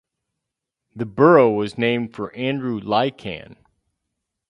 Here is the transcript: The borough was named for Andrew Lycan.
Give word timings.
The 0.95 1.05
borough 1.05 1.51
was 1.53 1.77
named 1.77 2.15
for 2.15 2.33
Andrew 2.35 2.79
Lycan. 2.79 3.55